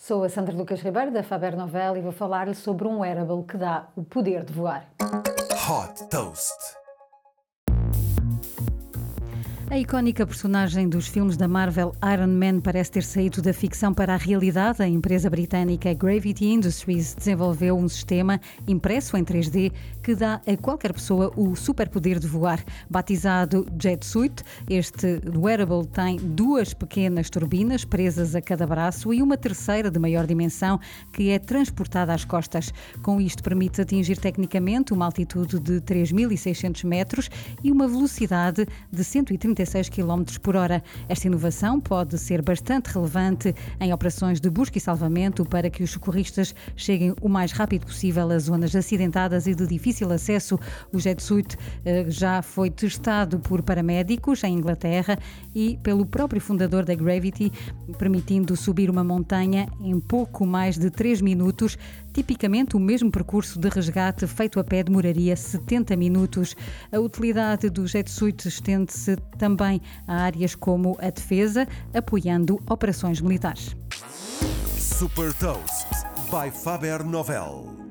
[0.00, 3.56] Sou a Sandra Lucas Ribeiro da Faber Novel e vou falar-lhe sobre um wearable que
[3.56, 4.88] dá o poder de voar.
[5.68, 6.77] Hot Toast.
[9.70, 14.14] A icónica personagem dos filmes da Marvel Iron Man parece ter saído da ficção para
[14.14, 14.82] a realidade.
[14.82, 19.70] A empresa britânica Gravity Industries desenvolveu um sistema impresso em 3D
[20.02, 22.64] que dá a qualquer pessoa o superpoder de voar.
[22.88, 29.36] Batizado Jet Suit, este wearable tem duas pequenas turbinas presas a cada braço e uma
[29.36, 30.80] terceira de maior dimensão
[31.12, 32.72] que é transportada às costas.
[33.02, 37.28] Com isto permite atingir tecnicamente uma altitude de 3.600 metros
[37.62, 40.82] e uma velocidade de 130 36 km por hora.
[41.08, 45.90] Esta inovação pode ser bastante relevante em operações de busca e salvamento para que os
[45.90, 50.58] socorristas cheguem o mais rápido possível a zonas acidentadas e de difícil acesso.
[50.92, 55.18] O Jet Suit eh, já foi testado por paramédicos em Inglaterra
[55.52, 57.50] e pelo próprio fundador da Gravity,
[57.98, 61.76] permitindo subir uma montanha em pouco mais de 3 minutos.
[62.12, 66.56] Tipicamente, o mesmo percurso de resgate feito a pé demoraria 70 minutos.
[66.90, 73.20] A utilidade do Jet Suit estende-se também também a áreas como a defesa, apoiando operações
[73.20, 73.74] militares.
[74.76, 75.88] Super Toast
[76.30, 77.87] by Faber Novel.